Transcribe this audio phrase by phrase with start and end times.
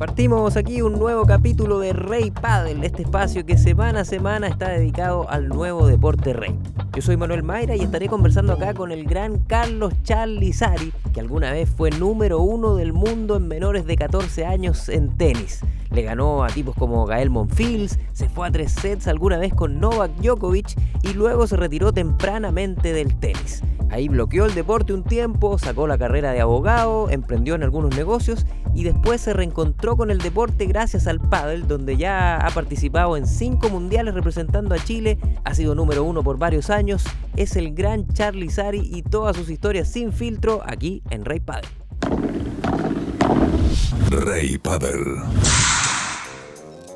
[0.00, 4.70] Partimos aquí un nuevo capítulo de Rey Paddle, este espacio que semana a semana está
[4.70, 6.58] dedicado al nuevo deporte rey.
[6.96, 11.52] Yo soy Manuel Mayra y estaré conversando acá con el gran Carlos Charlizari, que alguna
[11.52, 15.60] vez fue número uno del mundo en menores de 14 años en tenis.
[15.90, 19.80] Le ganó a tipos como Gael Monfils, se fue a tres sets alguna vez con
[19.80, 23.62] Novak Djokovic y luego se retiró tempranamente del tenis.
[23.90, 28.46] Ahí bloqueó el deporte un tiempo, sacó la carrera de abogado, emprendió en algunos negocios
[28.72, 33.26] y después se reencontró con el deporte gracias al pádel, donde ya ha participado en
[33.26, 37.04] cinco mundiales representando a Chile, ha sido número uno por varios años,
[37.36, 41.68] es el gran Charlie Sari y todas sus historias sin filtro aquí en Rey Padel.
[44.10, 45.16] Rey Padel.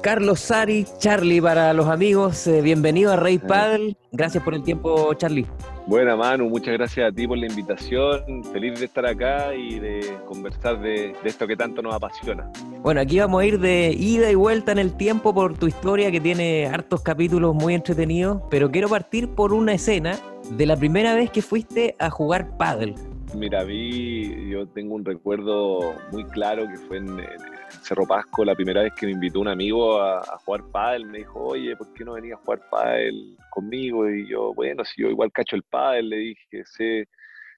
[0.01, 3.97] Carlos Sari, Charlie para los amigos, eh, bienvenido a Rey Padel.
[4.12, 5.47] Gracias por el tiempo, Charlie.
[5.87, 8.42] Buena Manu, muchas gracias a ti por la invitación.
[8.52, 12.51] Feliz de estar acá y de conversar de, de, esto que tanto nos apasiona.
[12.83, 16.11] Bueno, aquí vamos a ir de ida y vuelta en el tiempo por tu historia
[16.11, 20.19] que tiene hartos capítulos muy entretenidos, pero quiero partir por una escena
[20.50, 22.94] de la primera vez que fuiste a jugar pádel.
[23.34, 28.55] Mira, vi, yo tengo un recuerdo muy claro que fue en, en Cerro Pasco, la
[28.55, 31.92] primera vez que me invitó un amigo a, a, jugar pádel, me dijo, oye, ¿por
[31.92, 34.08] qué no venías a jugar pádel conmigo?
[34.08, 37.08] Y yo, bueno, si yo igual cacho el pádel, le dije, sé,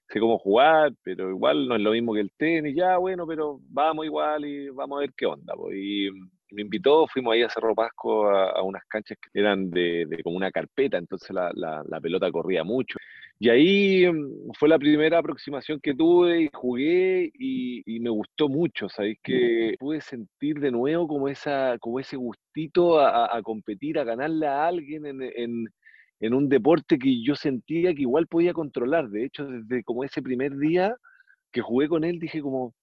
[0.09, 3.59] sé cómo jugar, pero igual no es lo mismo que el tenis, ya, bueno, pero
[3.69, 5.53] vamos igual y vamos a ver qué onda.
[5.55, 5.75] Pues.
[5.77, 6.09] Y
[6.51, 10.23] me invitó, fuimos ahí a Cerro Pasco a, a unas canchas que eran de, de,
[10.23, 12.97] como una carpeta, entonces la, la, la pelota corría mucho.
[13.39, 18.89] Y ahí mm, fue la primera aproximación que tuve y jugué y, me gustó mucho,
[18.89, 19.19] ¿sabéis?
[19.23, 24.67] Que pude sentir de nuevo como, esa, como ese gustito a, competir, a ganarle a
[24.67, 25.67] alguien en, en,
[26.19, 29.09] en, un deporte que yo sentía que igual podía controlar.
[29.09, 30.95] De hecho, desde como ese primer día
[31.51, 32.73] que jugué con él, dije como,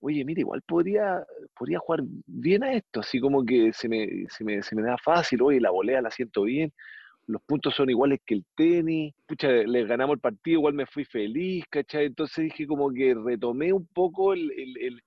[0.00, 1.24] oye, mira, igual podría,
[1.56, 4.96] podría jugar bien a esto, así como que se me, se me, se me da
[4.98, 6.72] fácil, oye, la volea la siento bien
[7.26, 11.04] los puntos son iguales que el tenis, pucha, les ganamos el partido, igual me fui
[11.04, 12.06] feliz, ¿cachai?
[12.06, 15.02] Entonces dije como que retomé un poco el, el, el,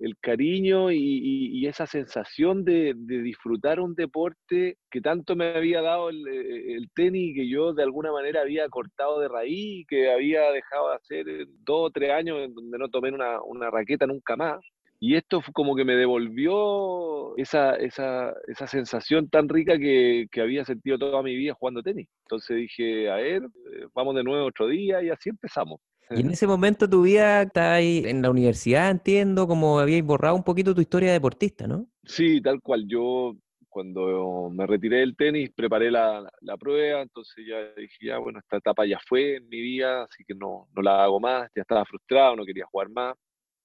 [0.00, 5.82] el cariño y, y, esa sensación de, de, disfrutar un deporte que tanto me había
[5.82, 10.10] dado el, el, tenis y que yo de alguna manera había cortado de raíz, que
[10.10, 11.26] había dejado de hacer
[11.66, 14.60] dos o tres años en donde no tomé una, una raqueta nunca más.
[15.02, 20.62] Y esto como que me devolvió esa, esa, esa sensación tan rica que, que, había
[20.66, 22.06] sentido toda mi vida jugando tenis.
[22.26, 25.80] Entonces dije, a ver, eh, vamos de nuevo otro día y así empezamos.
[26.10, 30.34] Y en ese momento tu vida está ahí en la universidad, entiendo, como habías borrado
[30.34, 31.86] un poquito tu historia de deportista, ¿no?
[32.04, 32.84] Sí, tal cual.
[32.86, 33.36] Yo
[33.70, 38.58] cuando me retiré del tenis preparé la, la prueba, entonces ya dije, ya bueno, esta
[38.58, 41.84] etapa ya fue en mi vida, así que no, no la hago más, ya estaba
[41.86, 43.14] frustrado, no quería jugar más.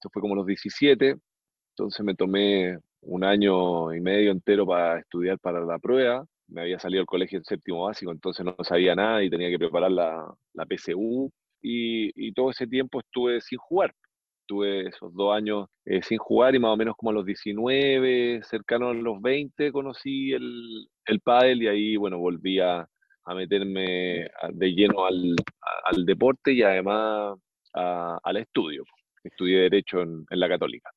[0.00, 1.16] Eso fue como los 17.
[1.70, 6.24] Entonces me tomé un año y medio entero para estudiar para la prueba.
[6.48, 9.58] Me había salido del colegio en séptimo básico, entonces no sabía nada y tenía que
[9.58, 11.30] preparar la, la PSU.
[11.62, 13.92] Y, todo ese tiempo estuve sin jugar.
[14.46, 18.42] Tuve esos dos años eh, sin jugar y más o menos como a los 19,
[18.44, 22.88] cercano a los 20, conocí el, el pádel y ahí, bueno, volví a,
[23.26, 25.34] a meterme de lleno al,
[25.84, 27.36] al, deporte y además
[27.74, 28.84] al estudio.
[29.26, 30.90] Estudié Derecho en, en la Católica.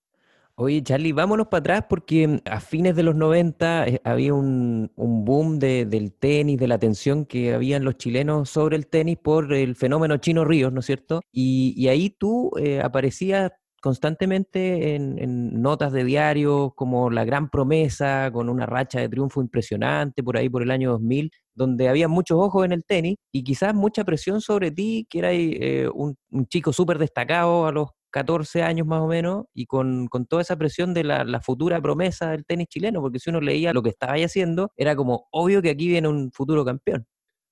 [0.61, 5.23] Oye, Charlie, vámonos para atrás porque a fines de los 90 eh, había un, un
[5.23, 9.53] boom de, del tenis, de la atención que habían los chilenos sobre el tenis por
[9.53, 11.21] el fenómeno Chino Ríos, ¿no es cierto?
[11.31, 17.49] Y, y ahí tú eh, aparecías constantemente en, en, notas de diario como la gran
[17.49, 22.09] promesa, con una racha de triunfo impresionante por ahí por el año 2000, donde había
[22.09, 26.17] muchos ojos en el tenis y quizás mucha presión sobre ti, que eras eh, un,
[26.31, 30.41] un chico súper destacado a los 14 años más o menos, y con, con toda
[30.41, 33.83] esa presión de la, la, futura promesa del tenis chileno, porque si uno leía lo
[33.83, 37.05] que estaba haciendo, era como obvio que aquí viene un futuro campeón.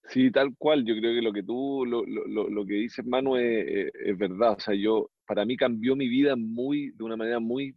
[0.09, 0.85] Sí, tal cual.
[0.85, 4.55] Yo creo que lo que tú, lo, lo, lo que dices, Manu, es, es, verdad.
[4.57, 7.75] O sea, yo, para mí cambió mi vida muy, de una manera muy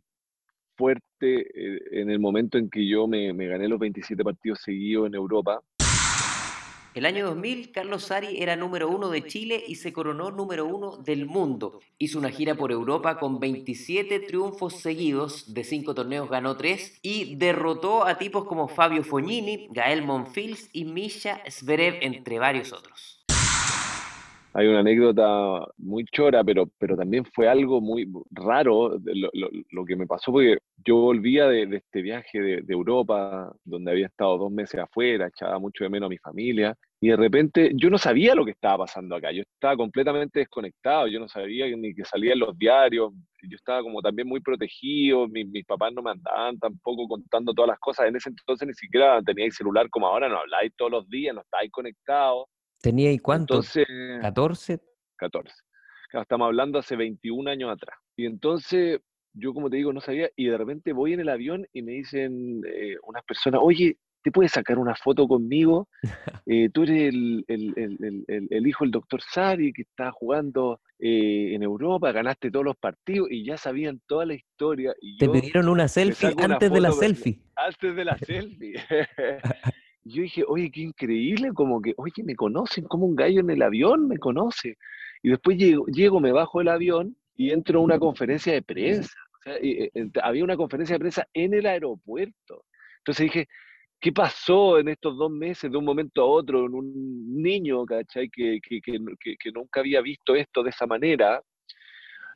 [0.77, 5.09] fuerte eh, en el momento en que yo me, me gané los 27 partidos seguidos
[5.09, 5.61] en Europa.
[6.93, 10.97] El año 2000, Carlos Sari era número uno de Chile y se coronó número uno
[10.97, 11.79] del mundo.
[11.99, 17.37] Hizo una gira por Europa con 27 triunfos seguidos, de cinco torneos ganó tres y
[17.37, 23.20] derrotó a tipos como Fabio Fognini, Gael Monfils y Misha Zverev, entre varios otros
[24.53, 29.31] hay una anécdota muy chora, pero, pero también fue algo muy raro lo,
[29.71, 34.07] lo, que me pasó, porque yo volvía de, este viaje de, de, Europa, donde había
[34.07, 37.91] estado dos meses afuera, echaba mucho de menos a mi familia, y de repente yo
[37.91, 41.95] no sabía lo que estaba pasando acá, yo estaba completamente desconectado, yo no sabía ni
[41.95, 43.13] que salía en los diarios,
[43.43, 47.69] yo estaba como también muy protegido, mis, mis papás no me andaban tampoco contando todas
[47.69, 51.09] las cosas, en ese entonces ni siquiera teníais celular como ahora, no habláis todos los
[51.09, 52.47] días, no estáis conectados.
[52.81, 53.55] ¿Teníais cuánto?
[53.55, 54.81] Entonces, ¿14?
[55.17, 55.55] 14.
[56.13, 57.97] estamos hablando hace 21 años atrás.
[58.17, 59.01] Y entonces
[59.33, 61.93] yo como te digo, no sabía, y de repente voy en el avión y me
[61.93, 65.89] dicen eh, unas personas, oye, ¿te puedes sacar una foto conmigo?
[66.47, 72.51] Eh, tú eres el, hijo del doctor Sari que está jugando eh, en Europa, ganaste
[72.51, 74.93] todos los partidos y ya sabían toda la historia.
[75.01, 77.39] Y Te pidieron una selfie antes de la selfie.
[77.55, 78.75] Antes de la selfie.
[80.05, 83.63] Yo dije, oye, qué increíble, como que, oye, me conocen, como un gallo en el
[83.63, 84.77] avión me conoce.
[85.23, 89.19] Y después llego, llego me bajo del avión y entro a una conferencia de prensa.
[89.63, 89.91] Eh,
[90.23, 92.65] había una conferencia de prensa en el aeropuerto.
[92.99, 93.49] Entonces dije,
[94.01, 98.29] ¿qué pasó en estos dos meses de un momento a otro en un niño, ¿cachai?
[98.31, 101.43] Que, que, que, nunca había visto esto de esa manera,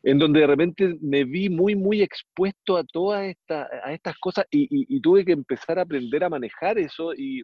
[0.05, 5.01] en donde de repente me vi muy, muy expuesto a todas esta, estas cosas y,
[5.01, 7.43] tuve que empezar a aprender a manejar eso y,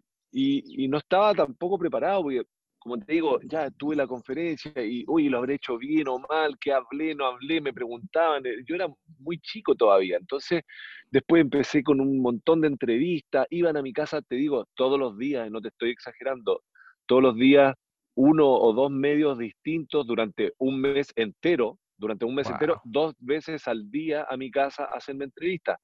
[0.88, 2.42] no estaba tampoco preparado, porque
[2.78, 6.58] como te digo, ya tuve la conferencia y, uy, lo habré hecho bien o mal,
[6.58, 10.62] qué hablé, no hablé, me preguntaban, eh, yo era muy chico todavía, entonces
[11.10, 15.16] después empecé con un montón de entrevistas, iban a mi casa, te digo, todos los
[15.18, 16.62] días, no te estoy exagerando,
[17.06, 17.74] todos los días
[18.14, 23.69] uno o dos medios distintos durante un mes entero, durante un mes entero, dos veces
[23.69, 25.79] al día a mi casa a hacerme entrevistas.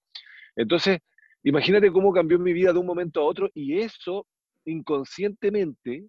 [0.56, 1.00] Entonces,
[1.44, 4.26] imagínate cómo cambió mi vida de un momento a otro y eso
[4.64, 6.06] inconscientemente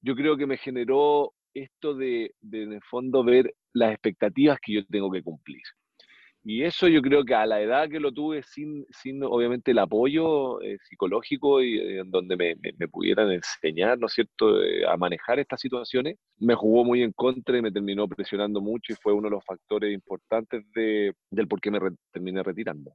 [0.00, 4.86] yo creo que me generó esto de, en el fondo, ver las expectativas que yo
[4.86, 5.62] tengo que cumplir.
[6.48, 9.80] Y eso yo creo que a la edad que lo tuve, sin, sin obviamente el
[9.80, 14.86] apoyo eh, psicológico y eh, en donde me, me, pudieran enseñar, ¿no es cierto?, eh,
[14.86, 18.96] a manejar estas situaciones, me jugó muy en contra y me terminó presionando mucho y
[19.02, 21.80] fue uno de los factores importantes de, del por qué me
[22.12, 22.92] terminé retirando.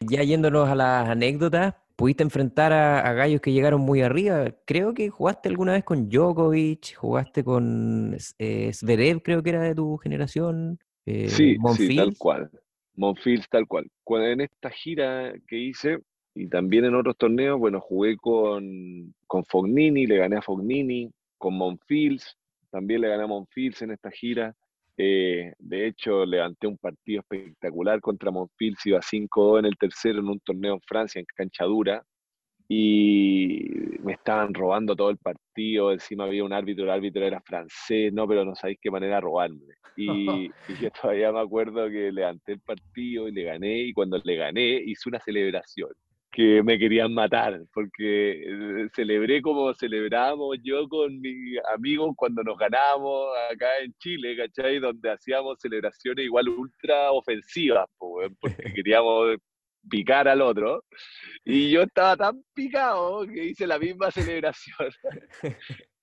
[0.00, 4.52] Ya yéndonos a las anécdotas, pudiste enfrentar a, gallos que llegaron muy arriba.
[4.64, 9.76] Creo que jugaste alguna vez con Djokovic, jugaste con eh, Zverev, creo que era de
[9.76, 10.80] tu generación.
[11.06, 12.50] Eh, sí, sí, tal cual.
[12.94, 13.90] Monfils, tal cual.
[14.08, 15.98] En esta gira que hice
[16.34, 21.54] y también en otros torneos, bueno, jugué con, con Fognini, le gané a Fognini, con
[21.54, 22.36] Monfils,
[22.70, 24.54] también le gané a Monfils en esta gira.
[24.96, 30.28] Eh, de hecho, levanté un partido espectacular contra Monfils, iba 5-2 en el tercero en
[30.28, 32.04] un torneo en Francia, en cancha dura,
[32.72, 33.64] y
[34.04, 38.28] me estaban robando todo el partido, encima había un árbitro, el árbitro era francés, no,
[38.28, 39.74] pero no sabéis qué manera robarme.
[39.96, 44.18] Y, y, yo todavía me acuerdo que levanté el partido y le gané, y cuando
[44.22, 45.90] le gané hice una celebración
[46.30, 52.56] que me querían matar, porque eh, celebré como celebrábamos yo con mis amigos cuando nos
[52.56, 54.78] ganábamos acá en Chile, ¿cachai?
[54.78, 58.32] Donde hacíamos celebraciones igual ultra ofensivas, porque
[58.84, 59.36] queríamos
[59.88, 60.84] picar al otro.
[61.44, 64.90] Y yo estaba tan picado que hice la misma celebración.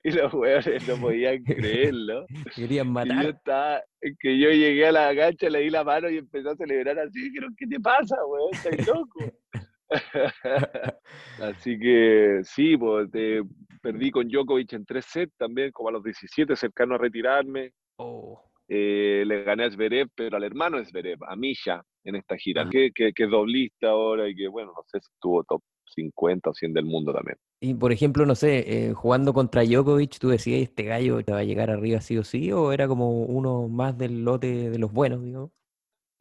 [0.04, 2.26] y los hueones no podían creerlo.
[2.56, 3.18] Querían matar.
[3.18, 3.82] Y yo estaba,
[4.20, 7.30] que yo llegué a la cancha, le di la mano y empecé a celebrar así.
[7.30, 8.54] Dijeron, ¿qué te pasa, weón?
[8.54, 9.20] Estás loco.
[11.42, 13.08] Así que sí, pues
[13.82, 17.72] perdí con Djokovic en tres sets también, como a los 17, cercano a retirarme.
[17.98, 18.47] Oh.
[18.68, 22.68] Eh, le gané a Zverev, pero al hermano de Zverev, a Misha, en esta gira,
[22.70, 25.62] que, que, es doblista ahora y que, bueno, no sé si estuvo top
[25.96, 27.38] 50 o 100 del mundo también.
[27.60, 31.40] Y por ejemplo, no sé, eh, jugando contra Djokovic, ¿tú decías este gallo te va
[31.40, 32.52] a llegar arriba sí o sí?
[32.52, 35.52] ¿O era como uno más del lote de los buenos, digo?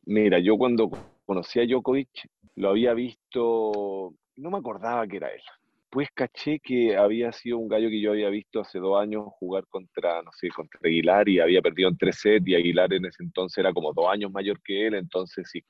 [0.05, 0.91] Mira, yo cuando
[1.27, 5.43] conocí a Djokovic, lo había visto, no me acordaba que era él.
[5.91, 9.65] Pues caché que había sido un gallo que yo había visto hace dos años jugar
[9.69, 13.23] contra, no sé, contra Aguilar y había perdido en tres sets y Aguilar en ese
[13.23, 15.63] entonces era como dos años mayor que él, entonces si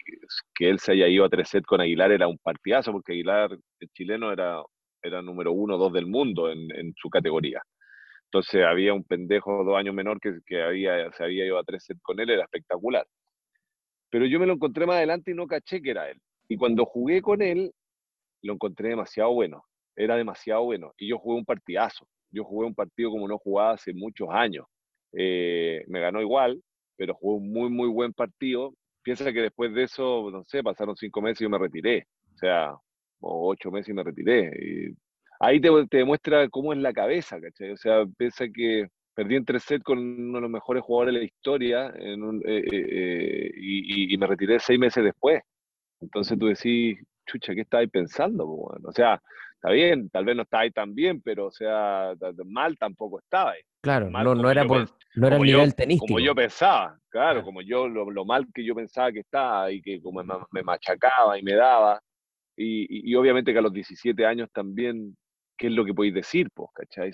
[0.55, 3.53] que, él se haya ido a tres sets con Aguilar era un partidazo porque Aguilar,
[3.81, 4.63] el chileno, era,
[5.03, 7.63] era número uno dos del mundo en, en, su categoría.
[8.25, 11.85] Entonces había un pendejo dos años menor que, que había, se había ido a tres
[11.85, 13.07] sets con él, era espectacular.
[14.11, 16.21] Pero yo me lo encontré más adelante y no caché que era él.
[16.49, 17.73] Y cuando jugué con él,
[18.43, 19.65] lo encontré demasiado bueno.
[19.97, 20.93] Era demasiado bueno.
[20.99, 22.07] Y yo jugué un partidazo.
[22.31, 24.67] Yo jugué un partido como no jugaba hace muchos años.
[25.13, 26.61] Eh, me ganó igual,
[26.97, 28.75] pero jugué un muy, muy buen partido.
[29.03, 32.07] Piensa que después de eso, no sé, pasaron cinco meses y yo me retiré.
[32.35, 32.73] O sea,
[33.21, 34.51] o ocho meses y me retiré.
[34.61, 34.97] Y
[35.41, 37.71] ahí te, te, demuestra cómo es la cabeza, ¿cachai?
[37.73, 41.21] O sea, piensa que perdí en tres sets con uno de los mejores jugadores de
[41.21, 45.43] la historia en un, eh, eh, y, y, me retiré seis meses después.
[46.01, 48.47] Entonces tú decís, chucha, ¿qué estabas pensando?
[48.47, 49.21] O sea,
[49.57, 53.53] está bien, tal vez no está ahí tan bien, pero o sea, mal tampoco estaba
[53.53, 53.61] ahí.
[53.83, 56.07] Claro, no, no, era por, no era el nivel tenístico.
[56.07, 60.01] Como yo pensaba, claro, como yo, lo, mal que yo pensaba que estaba y que
[60.01, 62.01] como me, machacaba y me daba.
[62.57, 65.17] Y, y, obviamente que a los 17 años también,
[65.57, 66.49] ¿qué es lo que podéis decir?
[66.55, 67.13] Pues, ¿cachai?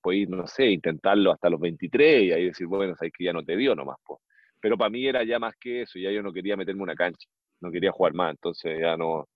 [0.00, 3.44] podéis, no sé, intentarlo hasta los 23 y ahí decir, bueno, sabéis que ya no
[3.44, 4.20] te dio nomás, pues.
[4.60, 7.28] Pero para mí era ya más que eso, ya yo no quería meterme una cancha,
[7.60, 9.26] no quería jugar más, entonces ya no,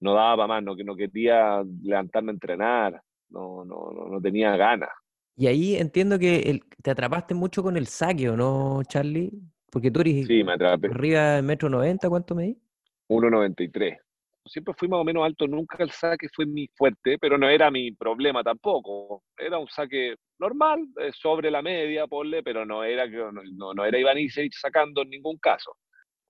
[0.00, 4.90] no daba más, no, no quería levantarme a entrenar, no, no, no, tenía ganas.
[5.36, 9.32] Y ahí entiendo que te atrapaste mucho con el saque, no, Charlie?
[9.70, 10.88] Porque tú eres sí, me atrapé.
[10.88, 12.58] arriba del metro 90, ¿cuánto me di?
[13.08, 13.98] 1,93.
[14.46, 17.70] Siempre fui más o menos alto, nunca el saque fue mi fuerte, pero no era
[17.70, 19.24] mi problema tampoco.
[19.36, 23.98] Era un saque normal, eh, sobre la media, ponle, pero no era, no, no era
[23.98, 25.76] Ivanisevic sacando en ningún caso.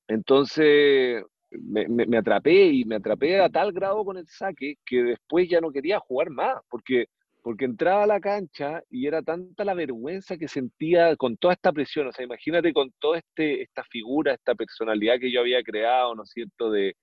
[0.09, 1.25] Entonces,
[1.63, 5.71] me, atrapé y me atrapé a tal grado con el saque que después ya no
[5.71, 7.07] quería jugar más, porque,
[7.43, 11.73] porque entraba a la cancha y era tanta la vergüenza que sentía con toda esta
[11.73, 16.15] presión, o sea, imagínate con toda este, esta figura, esta personalidad que yo había creado,
[16.15, 16.97] ¿no es cierto?, de,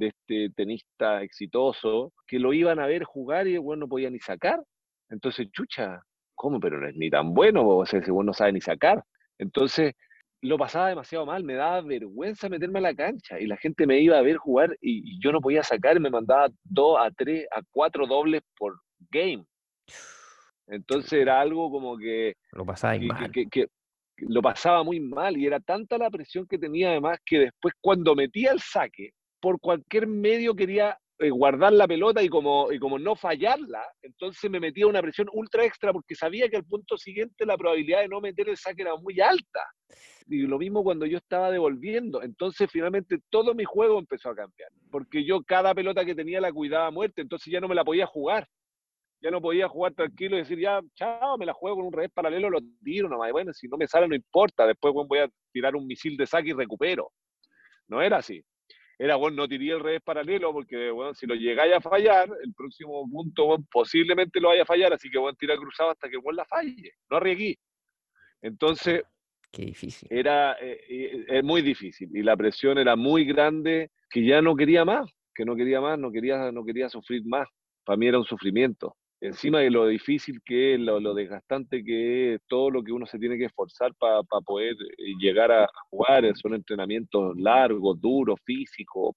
[0.00, 4.62] este tenista exitoso, que lo iban a ver jugar y bueno, no podía ni sacar.
[5.10, 6.00] Entonces, chucha,
[6.36, 6.60] ¿cómo?
[6.60, 9.02] Pero no es ni tan bueno, o sea, ese bueno no sabe ni sacar.
[9.38, 9.94] Entonces,
[10.40, 14.00] lo pasaba demasiado mal, me daba vergüenza meterme a la cancha y la gente me
[14.00, 17.62] iba a ver jugar y, yo no podía sacar, me mandaba dos a tres, a
[17.70, 18.80] cuatro dobles por
[19.10, 19.44] game.
[20.68, 22.34] Entonces era algo como que...
[22.52, 23.32] Lo pasaba mal.
[23.32, 23.66] Que,
[24.18, 28.14] lo pasaba muy mal y era tanta la presión que tenía además que después cuando
[28.14, 33.16] metía el saque, por cualquier medio quería guardar la pelota y como, y como no
[33.16, 37.56] fallarla, entonces me metía una presión ultra extra porque sabía que al punto siguiente la
[37.56, 39.60] probabilidad de no meter el saque era muy alta
[40.28, 42.22] y lo mismo cuando yo estaba devolviendo.
[42.22, 46.52] Entonces finalmente todo mi juego empezó a cambiar, porque yo cada pelota que tenía la
[46.52, 48.46] cuidaba a muerte, entonces ya no me la podía jugar.
[49.20, 52.12] Ya no podía jugar tranquilo y decir, ya, chao, me la juego con un revés
[52.14, 53.32] paralelo, lo tiro nomás.
[53.32, 54.64] bueno, si no me sale, no importa.
[54.64, 57.10] Después voy a tirar un misil de saque y recupero.
[57.88, 58.44] No era así.
[58.98, 62.52] Era, bueno, no tiré el revés paralelo porque, bueno, si lo llegáis a fallar, el
[62.52, 64.92] próximo punto, bueno, posiblemente lo vaya a fallar.
[64.92, 66.92] Así que, bueno, tira cruzado hasta que, bueno, la falle.
[67.08, 67.58] No arriesgué.
[68.42, 69.02] Entonces,
[69.50, 70.08] Qué difícil.
[70.10, 75.10] Era eh, muy difícil y la presión era muy grande que ya no quería más,
[75.34, 77.48] que no quería más, no quería, no quería sufrir más.
[77.84, 78.96] Para mí era un sufrimiento.
[79.20, 83.18] Encima de lo difícil que es, lo, desgastante que es, todo lo que uno se
[83.18, 89.16] tiene que esforzar para poder eh, llegar a jugar, son entrenamientos largos, duros, físicos,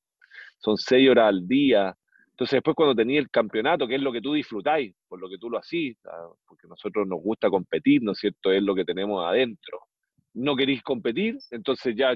[0.58, 1.96] son seis horas al día.
[2.32, 5.38] Entonces después cuando tenía el campeonato, que es lo que tú disfrutáis, por lo que
[5.38, 8.52] tú lo hacís, ah, porque nosotros nos gusta competir, ¿no es cierto?
[8.52, 9.82] Es lo que tenemos adentro
[10.34, 12.16] no queréis competir, entonces ya,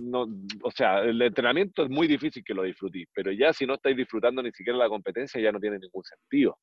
[0.00, 0.26] no,
[0.62, 3.96] o sea, el entrenamiento es muy difícil que lo disfrutéis, pero ya si no estáis
[3.96, 6.58] disfrutando ni siquiera la competencia ya no tiene ningún sentido.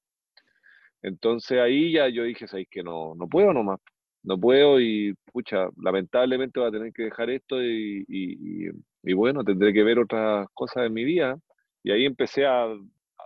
[1.04, 3.80] Entonces ahí ya yo dije, ¿sabéis que no, no puedo nomás?
[4.24, 9.74] No puedo y, pucha, lamentablemente voy a tener que dejar esto y, y, bueno, tendré
[9.74, 11.38] que ver otras cosas en mi vida.
[11.84, 12.68] Y ahí empecé a,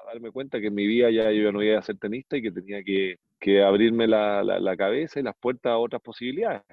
[0.07, 2.51] darme cuenta que en mi vida ya yo no iba a ser tenista y que
[2.51, 6.63] tenía que, que abrirme la, la cabeza y las puertas a otras posibilidades.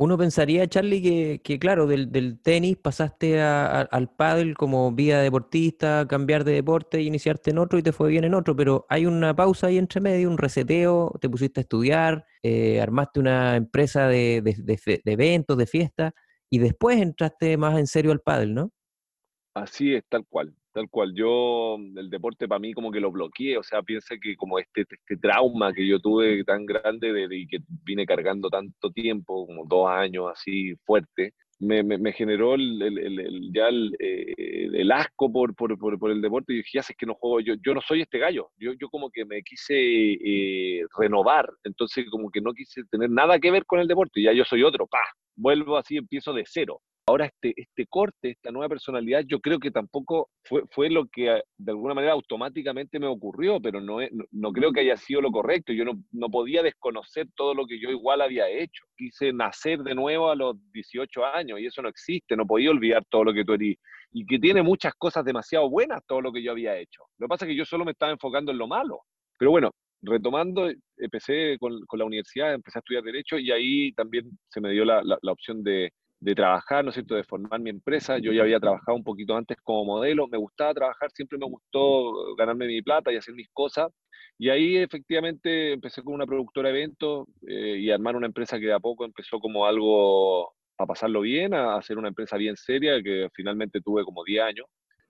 [0.00, 6.52] Uno pensaría, Charlie, que, claro, del, tenis pasaste al pádel como vía deportista, cambiar de
[6.52, 9.76] deporte, iniciarte en otro y te fue bien en otro, pero hay una pausa ahí
[9.76, 14.36] entre medio, un reseteo, te pusiste a estudiar, eh, armaste una empresa de,
[15.04, 16.12] eventos, de fiestas,
[16.48, 18.70] y después entraste más en serio al pádel, ¿no?
[19.52, 21.12] Así es, tal cual tal cual.
[21.14, 24.82] Yo, el deporte para mí como que lo bloqueé, o sea, piensa que como este,
[24.82, 29.64] este trauma que yo tuve tan grande de, y que vine cargando tanto tiempo, como
[29.66, 33.68] dos años así fuerte, me, generó el, el, ya
[33.98, 37.40] eh, el, asco por, por, por, el deporte y dije, ya sé que no juego,
[37.40, 42.06] yo, yo no soy este gallo, yo, yo como que me quise eh, renovar, entonces
[42.10, 44.86] como que no quise tener nada que ver con el deporte, ya yo soy otro,
[44.86, 45.00] pa,
[45.34, 46.80] vuelvo así, empiezo de cero.
[47.08, 51.30] Ahora este, este corte, esta nueva personalidad, yo creo que tampoco fue, fue lo que
[51.30, 54.00] ah, de alguna manera automáticamente me ocurrió, pero no,
[54.30, 55.72] no, creo que haya sido lo correcto.
[55.72, 58.84] Yo no, no, podía desconocer todo lo que yo igual había hecho.
[58.94, 63.02] Quise nacer de nuevo a los 18 años y eso no existe, no podía olvidar
[63.08, 63.76] todo lo que tú eres.
[64.12, 67.04] Y que tiene muchas cosas demasiado buenas todo lo que yo había hecho.
[67.16, 69.00] Lo que pasa es que yo solo me estaba enfocando en lo malo.
[69.38, 69.70] Pero bueno,
[70.02, 74.72] retomando, empecé con, con la universidad, empecé a estudiar Derecho y ahí también se me
[74.72, 78.18] dio la, la opción de de trabajar, ¿no es cierto?, de formar mi empresa.
[78.18, 82.34] Yo ya había trabajado un poquito antes como modelo, me gustaba trabajar, siempre me gustó
[82.36, 83.88] ganarme mi plata y hacer mis cosas.
[84.38, 88.66] Y ahí efectivamente empecé con una productora de eventos eh, y armar una empresa que
[88.66, 93.02] de a poco empezó como algo a pasarlo bien, a hacer una empresa bien seria,
[93.02, 94.66] que finalmente tuve como 10 años.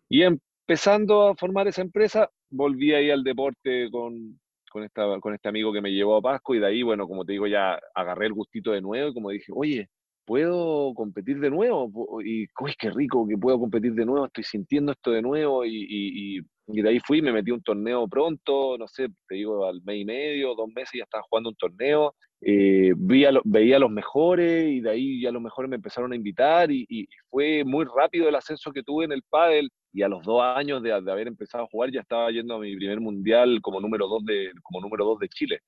[0.08, 5.48] Y empezando a formar esa empresa, volví ahí al deporte con, con, esta, con este
[5.48, 8.26] amigo que me llevó a Pasco y de ahí, bueno, como te digo, ya agarré
[8.26, 9.88] el gustito de nuevo y como dije, oye,
[10.28, 11.90] puedo competir de nuevo
[12.22, 15.86] y uy, qué rico que puedo competir de nuevo, estoy sintiendo esto de nuevo y,
[15.88, 19.80] y, y, de ahí fui, me metí un torneo pronto, no sé, te digo, al
[19.84, 24.68] mes y medio, dos meses ya estaba jugando un torneo, eh, veía a los mejores
[24.68, 28.34] y de ahí ya los mejores me empezaron a invitar y, fue muy rápido el
[28.34, 31.64] ascenso que tuve en el pádel y a los dos años de, de, haber empezado
[31.64, 35.06] a jugar ya estaba yendo a mi primer mundial como número dos de, como número
[35.06, 35.60] dos de Chile.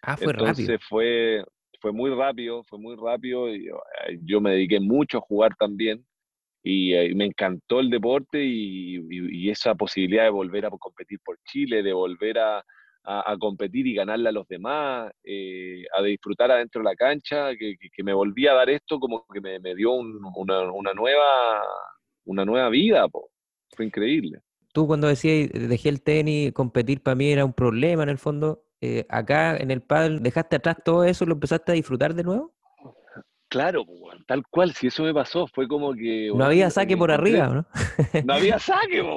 [0.00, 1.44] Ah, fue Entonces fue,
[1.80, 6.04] fue muy rápido, fue muy rápido y eh, yo me dediqué mucho a jugar también
[6.62, 11.82] y, eh, me encantó el deporte y, esa posibilidad de volver a competir por Chile,
[11.82, 12.64] de volver a,
[13.38, 18.12] competir y ganarle a los demás, eh, a disfrutar adentro de la cancha, que, me
[18.12, 21.62] volví a dar esto como que me, dio una, nueva,
[22.24, 23.06] una nueva vida,
[23.76, 24.40] fue increíble.
[24.72, 28.65] Tú cuando decías, dejé el tenis, competir para mí era un problema en el fondo,
[28.80, 32.24] eh, acá en el pádel dejaste atrás todo eso y lo empezaste a disfrutar de
[32.24, 32.56] nuevo?
[33.48, 33.84] Claro,
[34.26, 36.32] tal cual, si eso me pasó, fue como que...
[36.34, 37.66] No había saque por arriba, ¿no?
[38.24, 39.16] No había saque, no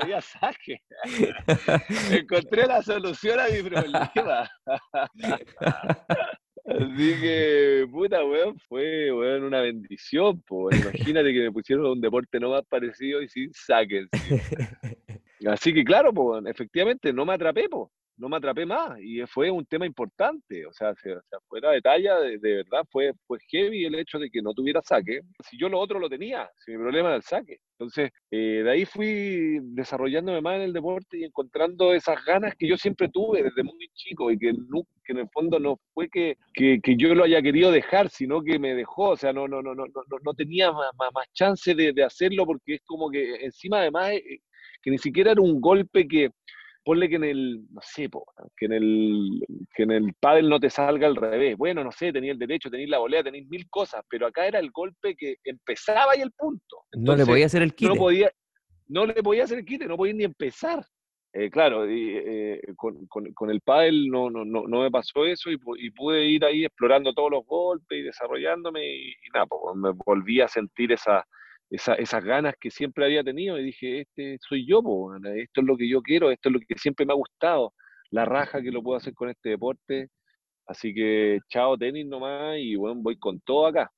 [0.00, 0.82] había saque.
[2.10, 4.50] Encontré la solución a mi problema.
[6.66, 10.80] Así que, puta, weón, fue, weón, una bendición, pues.
[10.80, 14.08] Imagínate que me pusieron un deporte no más parecido y sin saque.
[15.46, 19.50] Así que, claro, pues, efectivamente, no me atrapé, pues no me atrapé más y fue
[19.50, 21.14] un tema importante, o sea, se,
[21.48, 23.12] fuera de talla, de, verdad fue,
[23.50, 26.72] heavy el hecho de que no tuviera saque, si yo lo otro lo tenía, si
[26.72, 27.58] mi problema era el saque.
[27.78, 32.66] Entonces, eh, de ahí fui desarrollándome más en el deporte y encontrando esas ganas que
[32.66, 34.52] yo siempre tuve desde muy chico y que,
[35.04, 38.58] que en el fondo no fue que, que, yo lo haya querido dejar, sino que
[38.58, 41.92] me dejó, o sea, no, no, no, no, no, no tenía más, más, chance de,
[41.92, 44.40] de, hacerlo porque es como que encima además eh,
[44.82, 46.30] que ni siquiera era un golpe que
[46.86, 48.08] ponle que en el, no sé,
[48.56, 51.56] que en el que en el pádel no te salga al revés.
[51.56, 54.60] Bueno, no sé, tenía el derecho, tenéis la volea, tenéis mil cosas, pero acá era
[54.60, 56.84] el golpe que empezaba y el punto.
[56.96, 57.92] no le podía hacer el quite.
[57.92, 58.30] No, podía,
[58.86, 60.86] no le podía hacer el quite, no podía ni empezar.
[61.32, 65.58] Eh, claro, eh, con, el pádel no, no, no, me pasó eso y,
[65.90, 70.40] pude ir ahí explorando todos los golpes y desarrollándome y, y nada, pues me volví
[70.40, 71.26] a sentir esa,
[71.70, 74.80] esas ganas que siempre había tenido y dije, este soy yo,
[75.34, 77.74] esto es lo que yo quiero, esto es lo que siempre me ha gustado,
[78.10, 80.08] la raja que lo puedo hacer con este deporte.
[80.66, 83.90] Así que chao tenis nomás y bueno, voy con todo acá.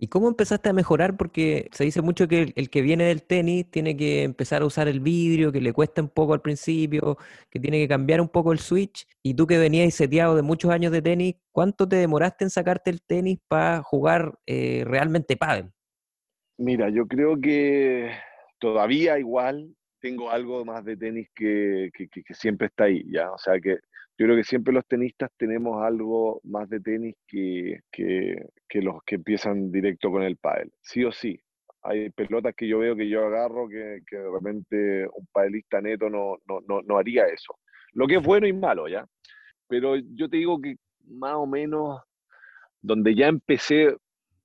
[0.00, 1.16] ¿Y cómo empezaste a mejorar?
[1.16, 4.86] Porque se dice mucho que el, que viene del tenis tiene que empezar a usar
[4.86, 7.18] el vidrio, que le cuesta un poco al principio,
[7.50, 9.08] que tiene que cambiar un poco el switch.
[9.24, 12.90] Y tú que venías seteado de muchos años de tenis, ¿cuánto te demoraste en sacarte
[12.90, 15.72] el tenis para jugar eh, realmente pádel?
[16.58, 18.10] Mira, yo creo que
[18.58, 21.90] todavía igual tengo algo más de tenis que,
[22.30, 23.30] siempre está ahí, ¿ya?
[23.30, 23.78] O sea que
[24.18, 27.80] yo creo que siempre los tenistas tenemos algo más de tenis que,
[28.74, 31.40] los que empiezan directo con el pádel, sí o sí.
[31.82, 36.38] Hay pelotas que yo veo que yo agarro que, de repente un padelista neto no,
[36.48, 37.56] no, no haría eso.
[37.92, 39.06] Lo que es bueno y malo, ¿ya?
[39.68, 42.00] Pero yo te digo que más o menos
[42.82, 43.96] donde ya empecé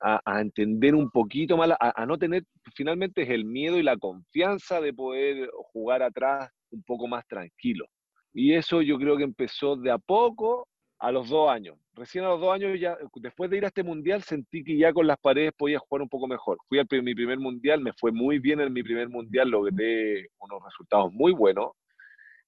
[0.03, 2.43] a, entender un poquito más, a, no tener,
[2.75, 7.85] finalmente el miedo y la confianza de poder jugar atrás un poco más tranquilo.
[8.33, 10.67] Y eso yo creo que empezó de a poco
[10.99, 11.77] a los dos años.
[11.95, 14.91] Recién a los dos años, ya, después de ir a este mundial, sentí que ya
[14.91, 16.57] con las paredes podía jugar un poco mejor.
[16.67, 20.63] Fui a mi primer mundial, me fue muy bien en mi primer mundial, logré unos
[20.63, 21.71] resultados muy buenos.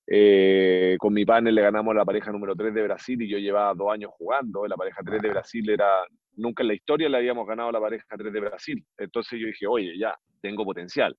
[0.07, 3.37] Eh, con mi panel le ganamos a la pareja número 3 de Brasil y yo
[3.37, 4.67] llevaba dos años jugando.
[4.67, 5.89] La pareja 3 de Brasil era,
[6.35, 8.85] nunca en la historia le habíamos ganado a la pareja 3 de Brasil.
[8.97, 11.17] Entonces yo dije, oye, ya, tengo potencial.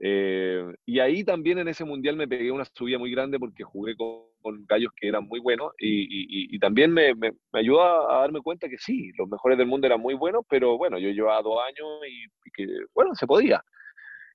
[0.00, 3.94] Eh, y ahí también en ese mundial me pegué una subida muy grande porque jugué
[3.96, 4.24] con,
[4.66, 8.76] gallos que eran muy buenos y, y, también me, me, ayudó a, darme cuenta que
[8.76, 12.24] sí, los mejores del mundo eran muy buenos, pero bueno, yo llevaba dos años y,
[12.24, 13.64] y que, bueno, se podía.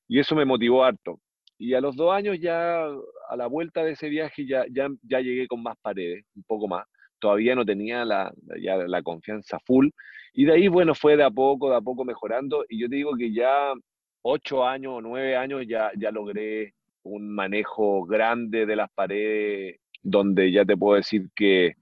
[0.08, 1.20] Y eso me motivó harto.
[1.60, 5.20] Y a los dos años ya, a la vuelta de ese viaje, ya, ya, ya
[5.20, 6.88] llegué con más paredes, un poco más.
[7.20, 9.90] Todavía no tenía la, ya la confianza full.
[10.34, 12.66] Y de ahí, bueno, fue de a poco, de a poco mejorando.
[12.70, 13.74] Y yo te digo que ya
[14.22, 20.52] ocho años o nueve años ya, ya logré un manejo grande de las paredes, donde
[20.54, 21.74] ya te puedo decir que,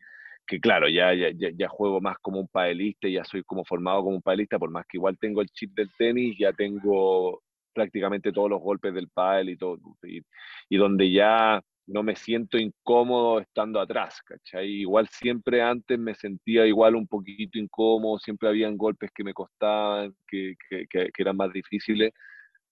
[0.47, 4.15] que claro, ya, ya, ya, juego más como un padelista, ya soy como formado como
[4.15, 7.43] un padelista, por más que igual tengo el chip del tenis, ya tengo
[7.77, 13.39] prácticamente todos los golpes del pádel y todo, y, donde ya no me siento incómodo
[13.39, 14.67] estando atrás, ¿cachai?
[14.81, 20.13] Igual siempre antes me sentía igual un poquito incómodo, siempre habían golpes que me costaban,
[20.27, 22.11] que, que, que, eran más difíciles,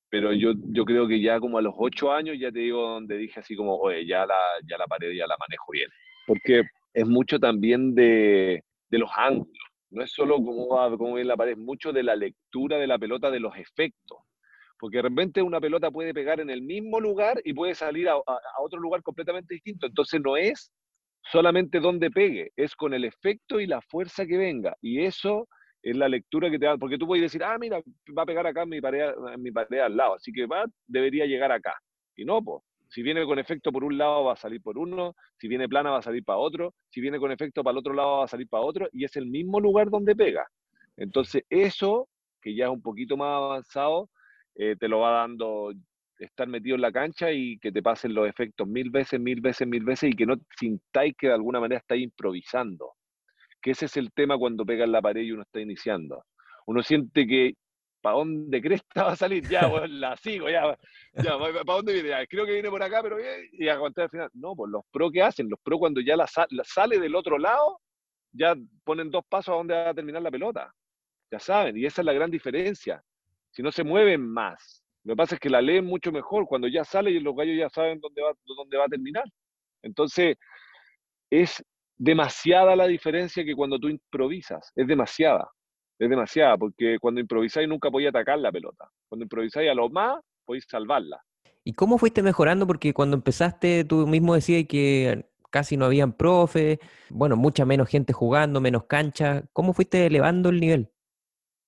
[0.10, 3.18] pero yo, yo creo que ya como a los ocho años ya te digo donde
[3.18, 5.90] dije así como, oye, ya la, ya la pared ya la manejo bien.
[6.26, 6.64] Porque
[6.94, 9.54] es mucho también de, de los ángulos.
[9.92, 12.88] No es solo cómo va, cómo viene la pared, es mucho de la lectura de
[12.88, 14.18] la pelota, de los efectos.
[14.86, 18.22] Porque de repente una pelota puede pegar en el mismo lugar y puede salir a,
[18.60, 19.88] otro lugar completamente distinto.
[19.88, 20.72] Entonces no es
[21.32, 24.78] solamente donde pegue, es con el efecto y la fuerza que venga.
[24.84, 25.48] Y eso
[25.82, 27.82] es la lectura que te da, porque tú puedes decir, ah, mira,
[28.16, 31.52] va a pegar acá mi pared, mi pared al lado, así que va, debería llegar
[31.52, 31.74] acá.
[32.16, 35.16] Y no, pues, si viene con efecto por un lado va a salir por uno,
[35.40, 37.96] si viene plana va a salir para otro, si viene con efecto para el otro
[37.96, 40.46] lado va a salir para otro, y es el mismo lugar donde pega.
[40.96, 42.08] Entonces, eso,
[42.40, 44.12] que ya es un poquito más avanzado,
[44.56, 45.72] eh, te lo va dando
[46.18, 49.68] estar metido en la cancha y que te pasen los efectos mil veces, mil veces,
[49.68, 52.94] mil veces y que no sintáis que de alguna manera estáis improvisando
[53.66, 56.24] que ese es el tema cuando pega en la pared y uno está iniciando.
[56.68, 57.56] Uno siente que,
[58.00, 59.44] ¿para dónde crees que va a salir?
[59.50, 60.78] Ya, bueno, la sigo, ya,
[61.16, 62.10] ya ¿para dónde viene?
[62.10, 64.30] Ya, creo que viene por acá, pero bien, y aguantar al final.
[64.34, 67.80] No, pues los pro que hacen, los pro cuando ya la, sale del otro lado,
[68.32, 70.72] ya ponen dos pasos a dónde va a terminar la pelota.
[71.32, 73.02] Ya saben, y esa es la gran diferencia.
[73.56, 74.84] Si no se mueven más.
[75.06, 77.58] Lo que pasa es que la leen mucho mejor cuando ya sale y los gallos
[77.58, 79.24] ya saben dónde va, dónde va a terminar.
[79.82, 80.36] Entonces,
[81.30, 81.64] es
[81.98, 85.48] demasiada la diferencia que cuando tú improvisas, es demasiada,
[85.98, 90.20] es demasiada, porque cuando improvisáis nunca podéis atacar la pelota, cuando improvisáis a lo más
[90.44, 91.22] podéis salvarla.
[91.64, 92.68] ¿Y cómo fuiste mejorando?
[92.68, 98.12] Porque cuando empezaste tú mismo decías que casi no habían profe, bueno, mucha menos gente
[98.12, 100.92] jugando, menos cancha, ¿cómo fuiste elevando el nivel?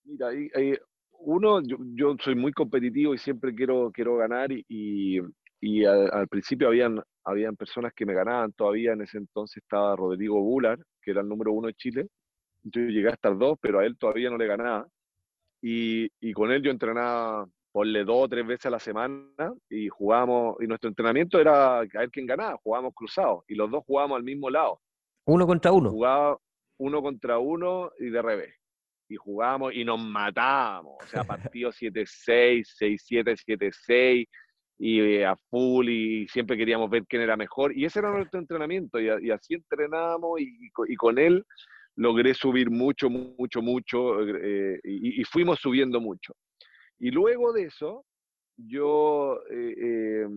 [0.04, 0.28] Mira,
[1.20, 5.20] uno, yo, soy muy competitivo y siempre quiero, quiero ganar y,
[5.60, 10.42] y al, principio habían, habían personas que me ganaban todavía, en ese entonces estaba Rodrigo
[10.42, 12.08] Bular, que era el número uno de Chile,
[12.64, 14.88] yo llegué a estar dos, pero a él todavía no le ganaba,
[15.62, 19.88] y, y con él yo entrenaba ponle dos o tres veces a la semana y
[19.88, 24.18] jugábamos, y nuestro entrenamiento era a ver quién ganaba, jugábamos cruzados, y los dos jugábamos
[24.18, 24.82] al mismo lado.
[25.26, 25.92] Uno contra uno.
[25.92, 26.38] Jugaba
[26.80, 28.56] uno contra uno y de revés.
[29.10, 33.36] Y jugábamos y nos matábamos, o sea, partidos 7-6, 6-7,
[33.88, 34.28] 7-6,
[34.80, 37.76] y eh, a full y siempre queríamos ver quién era mejor.
[37.76, 41.46] Y ese era nuestro entrenamiento y, así entrenábamos y, y, con él
[41.96, 46.34] logré subir mucho, mucho, mucho eh, y, fuimos subiendo mucho.
[47.00, 48.06] Y luego de eso,
[48.56, 50.28] yo, eh,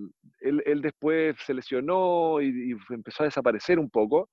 [0.40, 4.30] él, él, después se lesionó y, empezó a desaparecer un poco.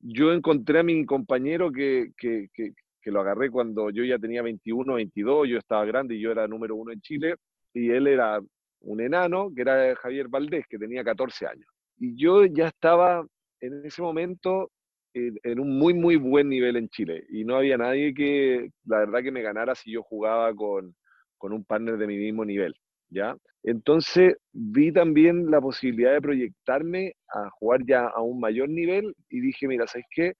[0.00, 4.42] Yo encontré a mi compañero que, que, que, que lo agarré cuando yo ya tenía
[4.42, 7.34] 21, 22, yo estaba grande y yo era número uno en Chile
[7.74, 8.40] y él era
[8.80, 11.68] un enano, que era Javier Valdés, que tenía 14 años.
[11.98, 13.26] Y yo ya estaba
[13.60, 14.70] en ese momento
[15.14, 17.24] en, un muy, muy buen nivel en Chile.
[17.30, 20.94] Y no había nadie que, la verdad, que me ganara si yo jugaba con,
[21.38, 22.74] con un partner de mi mismo nivel.
[23.10, 23.36] ¿ya?
[23.62, 29.40] Entonces vi también la posibilidad de proyectarme a jugar ya a un mayor nivel y
[29.40, 30.34] dije, mira, ¿sabes qué?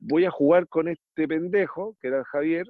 [0.00, 2.66] Voy a jugar con este pendejo, que era Javier.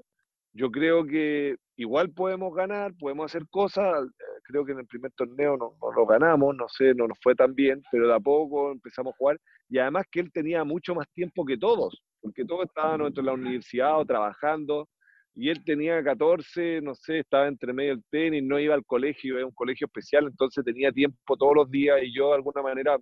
[0.52, 4.06] Yo creo que igual podemos ganar, podemos hacer cosas.
[4.06, 7.34] Eh, creo que en el primer torneo no, lo ganamos, no sé, no nos fue
[7.34, 9.38] tan bien, pero de a poco empezamos a jugar.
[9.68, 13.32] Y además que él tenía mucho más tiempo que todos, porque todos estaban en la
[13.32, 14.88] universidad o trabajando.
[15.34, 19.36] Y él tenía 14, no sé, estaba entre medio del tenis, no iba al colegio,
[19.36, 22.96] era un colegio especial, entonces tenía tiempo todos los días y yo de alguna manera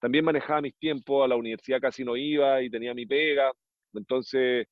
[0.00, 3.52] también manejaba mis tiempos, a la universidad casi no iba y tenía mi pega.
[3.94, 4.66] Entonces,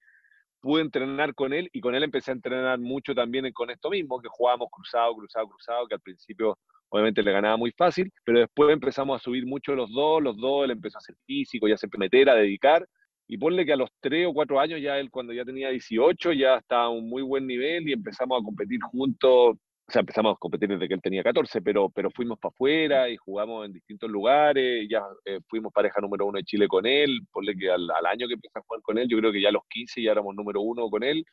[0.61, 4.21] pude entrenar con él y con él empecé a entrenar mucho también con esto mismo,
[4.21, 6.59] que jugábamos cruzado, cruzado, cruzado, que al principio
[6.89, 10.65] obviamente le ganaba muy fácil, pero después empezamos a subir mucho los dos, los dos,
[10.65, 12.87] él empezó a hacer físico, ya se meter, a dedicar,
[13.29, 16.33] y ponle que a los tres o cuatro años ya él cuando ya tenía 18
[16.33, 19.57] ya estaba a un muy buen nivel y empezamos a competir juntos
[19.89, 23.09] o sea, empezamos a competir desde que él tenía 14, pero, pero fuimos para afuera
[23.09, 27.21] y jugamos en distintos lugares, ya eh, fuimos pareja número uno de Chile con él,
[27.31, 29.53] ponle que al, año que empecé a jugar con él, yo creo que ya a
[29.53, 31.25] los 15 ya éramos número uno con él,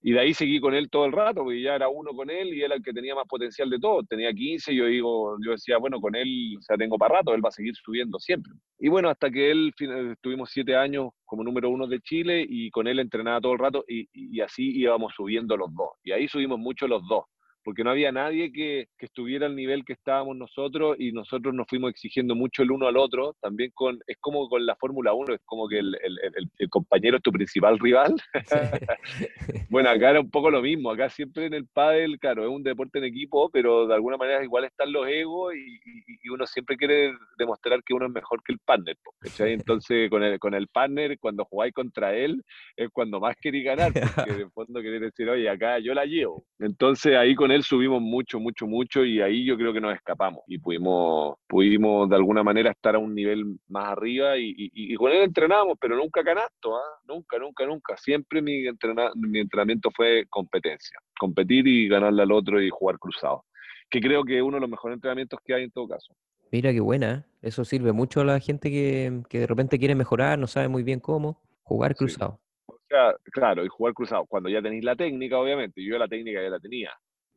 [0.00, 2.54] y de ahí seguí con él todo el rato, porque ya era uno con él
[2.54, 5.78] y era el que tenía más potencial de todo, tenía 15, yo digo, yo decía,
[5.78, 8.52] bueno, con él, o sea, tengo para rato, él va a seguir subiendo siempre.
[8.78, 9.72] Y bueno, hasta que él,
[10.12, 13.84] estuvimos siete años como número uno de Chile y con él entrenaba todo el rato
[13.88, 17.24] y, y así íbamos subiendo los dos, y ahí subimos mucho los dos
[17.68, 21.90] porque no había nadie que, estuviera al nivel que estábamos nosotros y nosotros nos fuimos
[21.90, 25.40] exigiendo mucho el uno al otro, también con, es como con la Fórmula 1, es
[25.44, 28.14] como que el, compañero es tu principal rival.
[29.68, 32.62] bueno, acá era un poco lo mismo, acá siempre en el pádel, claro, es un
[32.62, 35.78] deporte en equipo, pero de alguna manera igual están los egos y,
[36.30, 38.96] uno siempre quiere demostrar que uno es mejor que el partner,
[39.38, 42.42] Entonces con el, con el partner, cuando jugáis contra él,
[42.76, 46.44] es cuando más queréis ganar, porque de fondo queréis decir, oye, acá yo la llevo.
[46.58, 49.94] Entonces ahí con él él subimos mucho, mucho, mucho y ahí yo creo que nos
[49.94, 55.12] escapamos y pudimos, pudimos de alguna manera estar a un nivel más arriba y, con
[55.12, 57.00] él entrenábamos, pero nunca canasto, ¿ah?
[57.06, 57.96] nunca, nunca, nunca.
[57.96, 58.62] Siempre mi,
[59.16, 63.44] mi entrenamiento fue competencia, competir y ganarle al otro y jugar cruzado,
[63.90, 66.14] que creo que es uno de los mejores entrenamientos que hay en todo caso.
[66.50, 70.38] Mira qué buena, eso sirve mucho a la gente que, que de repente quiere mejorar,
[70.38, 72.40] no sabe muy bien cómo, jugar cruzado.
[72.66, 76.42] O sea, claro, y jugar cruzado, cuando ya tenéis la técnica, obviamente, yo la técnica
[76.42, 76.90] ya la tenía,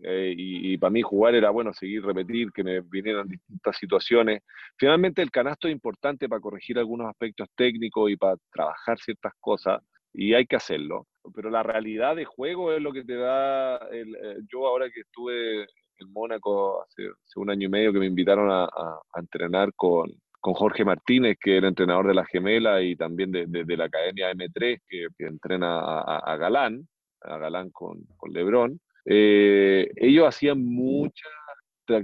[0.03, 4.41] eh, y, para mí jugar era bueno seguir, repetir, que me vinieran distintas situaciones.
[4.77, 9.81] Finalmente el canasto es importante para corregir algunos aspectos técnicos y para trabajar ciertas cosas
[10.13, 11.07] y hay que hacerlo.
[11.35, 15.01] Pero la realidad de juego es lo que te da, el, eh, yo ahora que
[15.01, 18.67] estuve en Mónaco hace, un año y medio que me invitaron a,
[19.15, 23.77] entrenar con, con, Jorge Martínez, que era entrenador de la Gemela y también de, de,
[23.77, 26.87] la Academia M3, que, entrena a, Galán,
[27.21, 28.79] a Galán con, con Lebrón.
[29.05, 31.31] Eh, ellos hacían muchas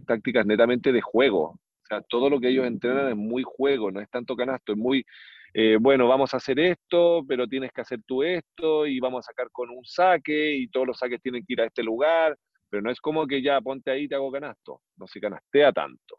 [0.06, 1.60] tácticas netamente de juego.
[1.84, 4.78] O sea, todo lo que ellos entrenan es muy juego, no es tanto canasto, es
[4.78, 5.06] muy,
[5.54, 9.32] eh, bueno, vamos a hacer esto, pero tienes que hacer tú esto y vamos a
[9.32, 12.38] sacar con un saque y todos los saques tienen que ir a este lugar,
[12.70, 15.72] pero no es como que ya ponte ahí y te hago canasto, no se canastea
[15.72, 16.18] tanto.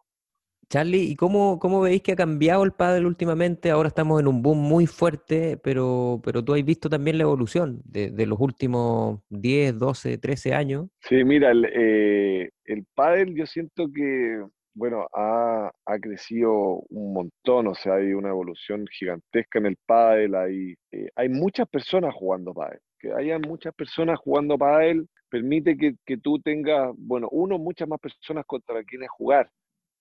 [0.71, 3.71] Charlie, ¿y cómo, cómo veis que ha cambiado el pádel últimamente?
[3.71, 7.81] Ahora estamos en un boom muy fuerte, pero, pero tú has visto también la evolución
[7.87, 10.89] de, los últimos 10, 12, 13 años.
[11.01, 17.69] Sí, mira, el, eh, el pádel yo siento que, bueno, ha, ha, crecido un montón,
[17.69, 22.53] o sea, hay una evolución gigantesca en el pádel, hay, eh, hay muchas personas jugando
[22.53, 27.89] pádel, que haya muchas personas jugando pádel permite que, que tú tengas, bueno, uno, muchas
[27.89, 29.51] más personas contra quienes jugar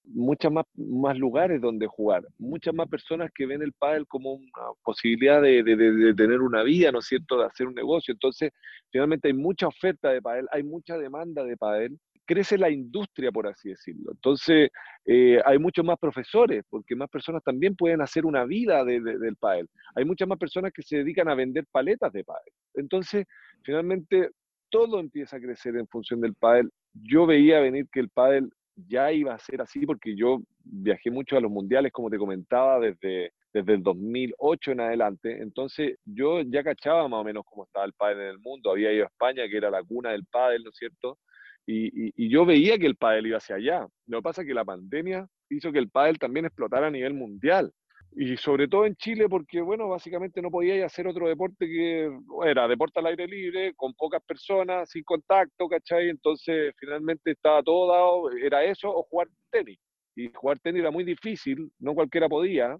[0.07, 4.73] muchas más, más lugares donde jugar, muchas más personas que ven el pádel como una
[4.83, 8.13] posibilidad de, de, tener una vida, ¿no es cierto?, de hacer un negocio.
[8.13, 8.51] Entonces,
[8.91, 13.47] finalmente hay mucha oferta de pádel, hay mucha demanda de pádel, crece la industria, por
[13.47, 14.11] así decirlo.
[14.11, 14.69] Entonces,
[15.05, 19.69] eh, hay muchos más profesores, porque más personas también pueden hacer una vida del pádel.
[19.95, 22.53] Hay muchas más personas que se dedican a vender paletas de pádel.
[22.75, 23.25] Entonces,
[23.63, 24.29] finalmente,
[24.69, 26.69] todo empieza a crecer en función del pádel.
[26.93, 28.51] Yo veía venir que el pádel
[28.87, 32.79] ya iba a ser así porque yo viajé mucho a los mundiales, como te comentaba,
[32.79, 35.41] desde, desde el 2008 en adelante.
[35.41, 38.71] Entonces yo ya cachaba más o menos cómo estaba el pádel en el mundo.
[38.71, 41.17] Había ido a España, que era la cuna del pádel, ¿no es cierto?
[41.65, 43.85] Y, y, yo veía que el pádel iba hacia allá.
[44.05, 47.13] Lo que pasa es que la pandemia hizo que el pádel también explotara a nivel
[47.13, 47.73] mundial.
[48.19, 52.11] Y sobre todo en Chile, porque, bueno, básicamente no podía hacer otro deporte que
[52.47, 56.09] era deporte al aire libre, con pocas personas, sin contacto, ¿cachai?
[56.09, 59.77] Entonces, finalmente estaba todo dado, era eso o jugar tenis.
[60.15, 62.75] Y jugar tenis era muy difícil, no cualquiera podía.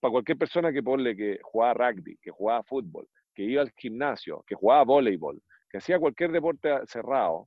[0.00, 4.42] Para cualquier persona que ponle que jugaba rugby, que jugaba fútbol, que iba al gimnasio,
[4.48, 5.40] que jugaba voleibol,
[5.70, 7.46] que hacía cualquier deporte cerrado,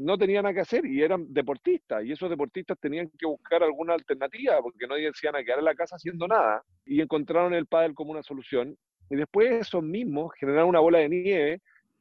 [0.00, 3.94] no tenían nada que hacer y eran deportistas y esos deportistas tenían que buscar alguna
[3.94, 7.94] alternativa porque no decían a quedar en la casa haciendo nada y encontraron el pádel
[7.94, 8.76] como una solución
[9.10, 11.60] y después esos mismos generaron una bola de nieve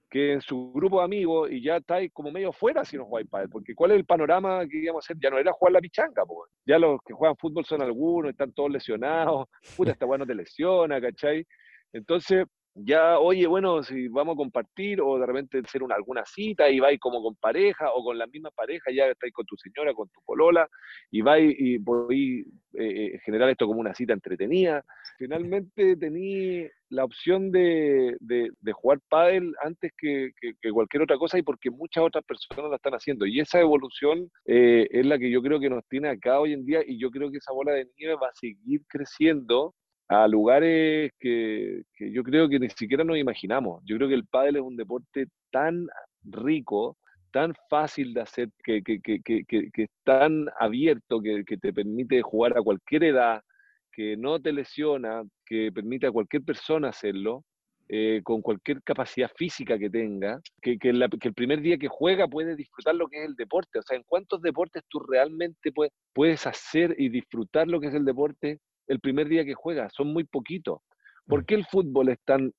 [0.10, 3.28] que en su grupo de amigos y ya estáis como medio fuera si no jugáis
[3.28, 5.18] pádel, porque ¿cuál es el panorama que íbamos a hacer?
[5.22, 6.24] Ya no era jugar la pichanga,
[6.66, 11.00] ya los que juegan fútbol son algunos, están todos lesionados, puta, esta bueno te lesiona,
[11.02, 11.46] ¿cachai?
[11.94, 12.46] Entonces,
[12.84, 16.80] ya, oye, bueno, si vamos a compartir o de repente hacer una, alguna cita y
[16.80, 20.08] vais como con pareja o con la misma pareja, ya estáis con tu señora, con
[20.10, 20.68] tu polola
[21.12, 24.84] y vais y podéis eh, eh, generar esto como una cita entretenida.
[25.18, 31.44] Finalmente tení la opción de, de, jugar pádel antes que, que, cualquier otra cosa y
[31.44, 33.26] porque muchas otras personas la están haciendo.
[33.26, 36.66] Y esa evolución eh, es la que yo creo que nos tiene acá hoy en
[36.66, 39.76] día y yo creo que esa bola de nieve va a seguir creciendo
[40.10, 43.82] a lugares que, yo creo que ni siquiera nos imaginamos.
[43.86, 45.88] Yo creo que el pádel es un deporte tan
[46.24, 46.98] rico,
[47.32, 49.02] tan fácil de hacer, que, que,
[49.48, 53.44] es tan abierto, que, te permite jugar a cualquier edad,
[53.92, 57.44] que no te lesiona, que permite a cualquier persona hacerlo,
[57.88, 62.96] eh, con cualquier capacidad física que tenga, que, el primer día que juega puede disfrutar
[62.96, 63.78] lo que es el deporte.
[63.78, 67.94] O sea, ¿en cuántos deportes tú realmente puedes, puedes hacer y disfrutar lo que es
[67.94, 70.80] el deporte el primer día que juega, son muy poquitos.
[71.26, 71.46] ¿Por mm.
[71.46, 72.52] qué el fútbol es tan,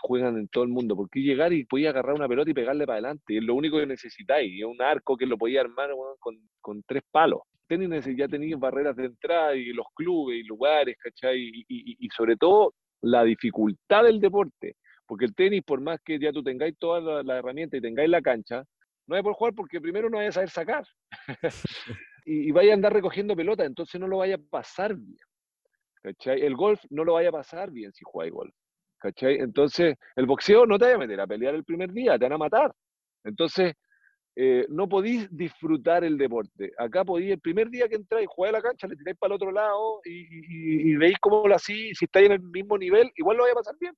[0.00, 0.96] juegan en todo el mundo?
[0.96, 3.34] Porque llegar y podía agarrar una pelota y pegarle para adelante.
[3.34, 4.50] Y es lo único que necesitáis.
[4.50, 7.40] Y es un arco que lo podía armar con, tres palos.
[7.66, 11.52] Tenis ya tenéis barreras de entrada y los clubes y lugares, ¿cachai?
[11.68, 14.76] Y, sobre todo la dificultad del deporte.
[15.06, 18.08] Porque el tenis, por más que ya tú tengáis todas las la herramientas y tengáis
[18.08, 18.64] la cancha,
[19.06, 20.84] no hay por jugar porque primero no hay a saber sacar.
[22.28, 25.16] y, vaya a andar recogiendo pelota, entonces no lo vaya a pasar bien.
[26.02, 26.40] ¿cachai?
[26.42, 28.54] El golf no lo vaya a pasar bien si juega golf.
[28.98, 29.36] ¿cachai?
[29.36, 32.34] Entonces, el boxeo no te vaya a meter a pelear el primer día, te van
[32.34, 32.72] a matar.
[33.24, 33.74] Entonces,
[34.36, 36.72] eh, no podís disfrutar el deporte.
[36.78, 39.36] Acá podís, el primer día que entráis, jugáis a la cancha, le tiráis para el
[39.36, 43.44] otro lado y, veis cómo lo así, si estáis en el mismo nivel, igual lo
[43.44, 43.94] vais a pasar bien.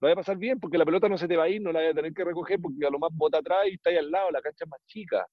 [0.00, 1.72] Lo vais a pasar bien porque la pelota no se te va a ir, no
[1.72, 4.10] la vais a tener que recoger porque a lo más bota atrás y estáis al
[4.10, 5.26] lado, la cancha es más chica.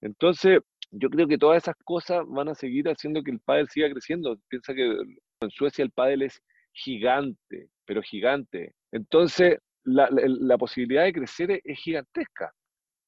[0.00, 0.60] Entonces,
[0.92, 4.36] yo creo que todas esas cosas van a seguir haciendo que el pádel siga creciendo.
[4.48, 8.74] Piensa que en Suecia el pádel es gigante, pero gigante.
[8.92, 12.52] Entonces, la, posibilidad de crecer es gigantesca.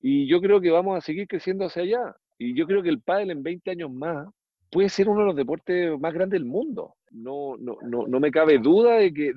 [0.00, 2.16] Y yo creo que vamos a seguir creciendo hacia allá.
[2.38, 4.28] Y yo creo que el pádel en 20 años más
[4.70, 6.94] puede ser uno de los deportes más grandes del mundo.
[7.10, 9.32] No, no, no, no me cabe duda de que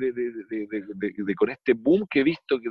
[1.35, 2.69] con este boom que he visto que,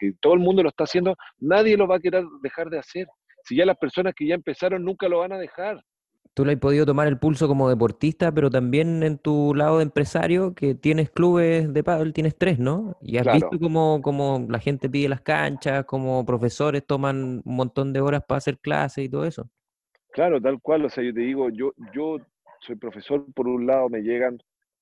[0.00, 3.06] que todo el mundo lo está haciendo, nadie lo va a querer dejar de hacer.
[3.46, 5.82] Si ya las personas que ya empezaron nunca lo van a dejar
[6.36, 9.84] tú le has podido tomar el pulso como deportista, pero también en tu lado de
[9.84, 12.98] empresario, que tienes clubes de pádel, tienes tres, ¿no?
[13.00, 18.02] Y has visto cómo, la gente pide las canchas, cómo profesores toman un montón de
[18.02, 19.48] horas para hacer clases y todo eso.
[20.12, 20.84] Claro, tal cual.
[20.84, 22.18] O sea, yo te digo, yo, yo
[22.60, 24.38] soy profesor, por un lado me llegan,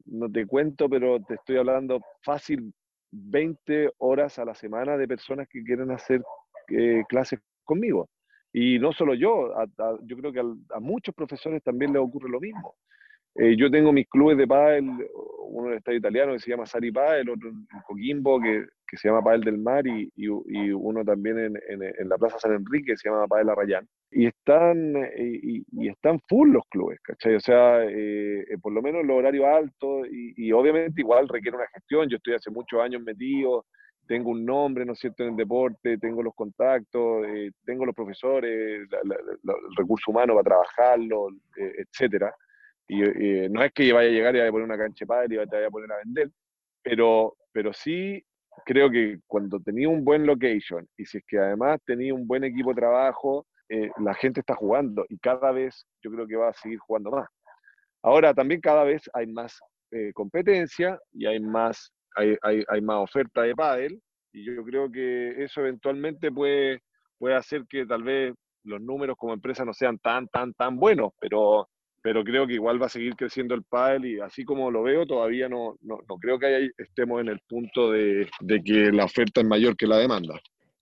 [0.07, 2.75] no te cuento, pero te estoy hablando fácil
[3.13, 6.21] 20 horas a la semana de personas que quieren hacer
[6.69, 8.09] eh, clases conmigo.
[8.57, 9.53] Y no solo yo,
[10.05, 12.77] yo creo que a, muchos profesores también les ocurre lo mismo.
[13.35, 14.91] Eh, yo tengo mis clubes de pádel,
[15.49, 18.97] uno en el estado italiano que se llama Sari Padel, otro en Coquimbo que, que
[18.97, 22.93] se llama Padel del Mar y, y, uno también en, en, la Plaza San Enrique
[22.93, 23.89] que se llama Padel Arrayán.
[24.13, 27.35] Y están, eh, y, están full los clubes, ¿cachai?
[27.35, 32.09] O sea, eh, por lo menos los horarios altos y, obviamente igual requiere una gestión.
[32.09, 33.67] Yo estoy hace muchos años metido,
[34.07, 37.95] tengo un nombre, ¿no es cierto?, en el deporte, tengo los contactos, eh, tengo los
[37.95, 42.35] profesores, el recurso humano para trabajarlo, eh, etcétera.
[42.87, 45.37] Y eh, no es que vaya a llegar y vaya a poner una cancha padre
[45.37, 46.31] y te vaya a poner a vender,
[46.83, 48.23] pero, pero sí
[48.67, 52.45] creo que cuando tenía un buen location y si es que además tenía un buen
[52.45, 53.47] equipo de trabajo,
[53.99, 57.29] la gente está jugando y cada vez yo creo que va a seguir jugando más.
[58.03, 59.59] Ahora también cada vez hay más
[60.15, 64.01] competencia y hay más hay, hay, hay más oferta de pádel
[64.33, 66.83] y yo creo que eso eventualmente puede,
[67.19, 71.13] puede hacer que tal vez los números como empresa no sean tan, tan, tan buenos,
[71.21, 71.69] pero,
[72.03, 75.07] pero creo que igual va a seguir creciendo el pádel y así como lo veo,
[75.07, 79.41] todavía no, no, no creo que estemos en el punto de, de, que la oferta
[79.41, 80.41] es mayor que la demanda.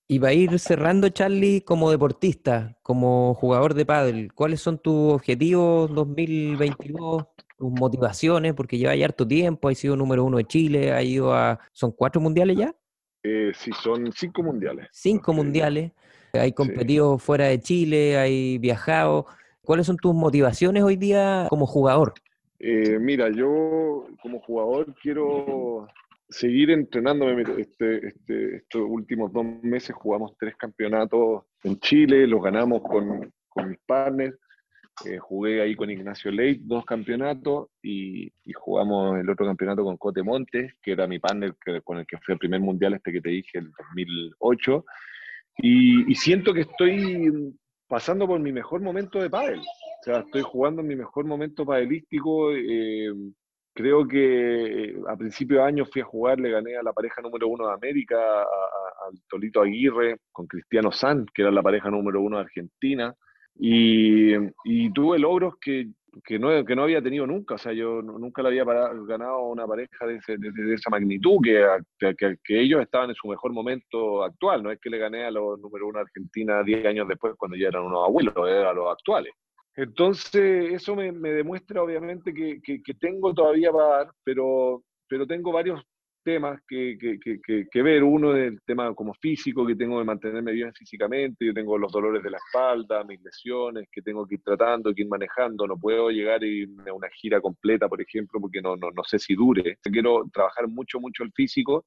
[0.08, 4.32] Y va a ir cerrando, Charlie, como deportista, como jugador de pádel.
[4.34, 7.24] ¿Cuáles son tus objetivos 2022?
[7.56, 11.34] Tus motivaciones, porque lleva ya harto tiempo, ha sido número uno de Chile, ha ido
[11.34, 11.58] a...
[11.72, 12.74] ¿Son cuatro mundiales ya?
[13.22, 14.88] Eh, sí, son cinco mundiales.
[14.92, 15.92] Cinco mundiales.
[16.32, 19.26] Hay competido fuera de Chile, hay viajado.
[19.60, 22.14] ¿Cuáles son tus motivaciones hoy día como jugador?
[22.58, 25.86] Eh, mira, yo como jugador quiero
[26.28, 27.42] seguir entrenándome.
[27.58, 33.68] Este, este, estos últimos dos meses jugamos tres campeonatos en Chile, los ganamos con, con
[33.68, 34.36] mis partners.
[35.06, 40.22] Eh, jugué ahí con Ignacio Leit dos campeonatos y, jugamos el otro campeonato con Cote
[40.22, 43.30] Montes, que era mi partner con el que fue el primer mundial este que te
[43.30, 44.84] dije, el 2008.
[45.58, 47.54] Y, siento que estoy
[47.88, 49.60] pasando por mi mejor momento de pádel.
[49.60, 52.52] O sea, estoy jugando en mi mejor momento padelístico.
[52.52, 53.12] Eh,
[53.74, 57.22] creo que eh, a principio de año fui a jugar, le gané a la pareja
[57.22, 62.20] número uno de América, al Tolito Aguirre, con Cristiano San, que era la pareja número
[62.20, 63.14] uno de Argentina.
[63.54, 65.88] Y, tuve logros que,
[66.24, 67.54] que, no, que no había tenido nunca.
[67.54, 70.18] O sea, yo nunca le había ganado una pareja de,
[70.74, 74.62] esa magnitud, que, que, ellos estaban en su mejor momento actual.
[74.62, 77.68] No es que le gané a los número uno Argentina 10 años después, cuando ya
[77.68, 79.32] eran unos abuelos, eh, a los actuales.
[79.74, 85.50] Entonces, eso me, me demuestra obviamente que, que, tengo todavía para dar, pero, pero tengo
[85.50, 85.82] varios
[86.22, 88.02] temas que, que, que, ver.
[88.02, 91.44] Uno es el tema como físico, que tengo que mantenerme bien físicamente.
[91.44, 95.02] Yo tengo los dolores de la espalda, mis lesiones, que tengo que ir tratando, que
[95.02, 95.66] ir manejando.
[95.66, 99.34] No puedo llegar a una gira completa, por ejemplo, porque no, no, no sé si
[99.34, 99.78] dure.
[99.82, 101.86] Quiero trabajar mucho, mucho el físico.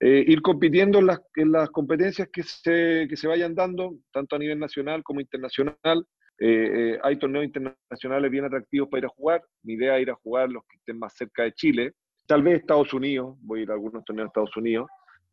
[0.00, 4.36] Eh, ir compitiendo en las, en las competencias que se, que se vayan dando, tanto
[4.36, 6.06] a nivel nacional como internacional.
[6.38, 9.42] Eh, eh, hay torneos internacionales bien atractivos para ir a jugar.
[9.62, 11.92] Mi idea es ir a jugar los que estén más cerca de Chile.
[12.26, 14.88] Tal vez Estados Unidos, voy a ir a algunos torneos de Estados Unidos,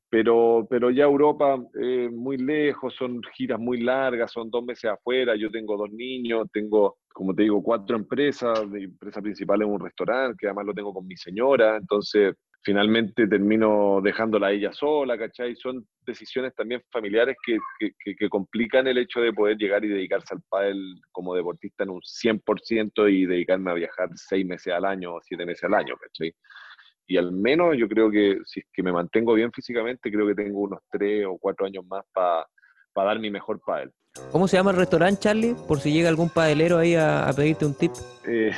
[0.10, 5.38] pero, pero ya Europa eh, muy lejos, son giras muy largas, son dos meses afuera,
[5.38, 9.80] yo tengo dos niños, tengo, como te digo, cuatro empresas, mi empresa principal es un
[9.80, 15.18] restaurante, que además lo tengo con mi señora, entonces finalmente termino dejándola a ella sola,
[15.18, 15.56] ¿cachai?
[15.56, 20.36] Son decisiones también familiares que, que, que, complican el hecho de poder llegar y dedicarse
[20.36, 25.16] al pádel como deportista en un 100% y dedicarme a viajar seis meses al año
[25.16, 26.34] o siete meses al año, ¿cachai?
[27.12, 30.34] Y al menos yo creo que si es que me mantengo bien físicamente, creo que
[30.34, 32.47] tengo unos tres o cuatro años más para
[32.95, 33.91] dar mi mejor pádel.
[34.32, 35.55] ¿Cómo se llama el restaurante, Charlie?
[35.68, 37.91] Por si llega algún padelero ahí a, pedirte un tip.
[38.26, 38.51] Eh,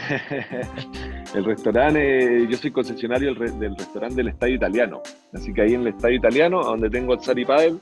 [1.36, 5.02] el restaurante, yo soy concesionario del, restaurante del Estadio Italiano.
[5.34, 7.80] Así que ahí en el Estadio Italiano, donde tengo el Sari Padel,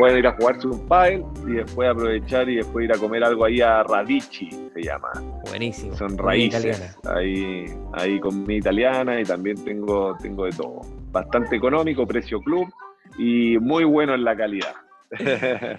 [0.00, 3.44] pueden ir a jugarse un padel y después aprovechar y después ir a comer algo
[3.44, 5.10] ahí a Radici, se llama.
[5.50, 5.94] Buenísimo.
[5.94, 6.96] Son raíces.
[7.04, 10.80] Ahí, ahí con mi italiana y también tengo, tengo de todo.
[11.12, 12.66] Bastante económico, precio club
[13.18, 14.74] y muy bueno en la calidad.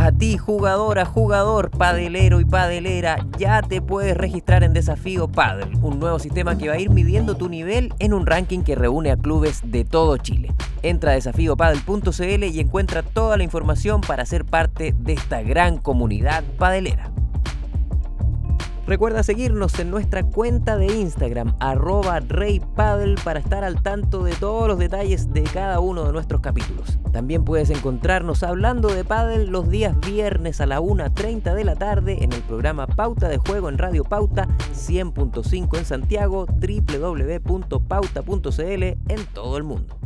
[0.00, 5.98] A ti, jugadora, jugador, padelero y padelera, ya te puedes registrar en Desafío Padel, un
[5.98, 9.16] nuevo sistema que va a ir midiendo tu nivel en un ranking que reúne a
[9.16, 10.54] clubes de todo Chile.
[10.84, 16.44] Entra a desafíopadel.cl y encuentra toda la información para ser parte de esta gran comunidad
[16.58, 17.10] padelera.
[18.88, 24.66] Recuerda seguirnos en nuestra cuenta de Instagram, arroba reypaddle, para estar al tanto de todos
[24.66, 26.98] los detalles de cada uno de nuestros capítulos.
[27.12, 32.24] También puedes encontrarnos hablando de paddle los días viernes a la 1.30 de la tarde
[32.24, 37.62] en el programa Pauta de Juego en Radio Pauta 100.5 en Santiago, www.pauta.cl
[38.82, 39.98] en todo el mundo.